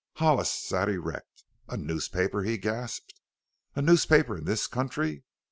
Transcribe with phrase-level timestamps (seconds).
[0.15, 1.43] Hollis sat erect.
[1.67, 3.13] "A newspaper!" he gasped.
[3.75, 5.25] "A newspaper in this country?